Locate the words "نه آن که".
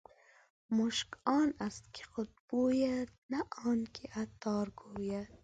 3.31-4.03